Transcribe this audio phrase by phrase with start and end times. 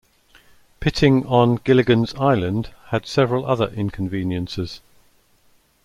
[0.79, 4.81] Pitting on "Gilligan's Island" had several other inconveniences.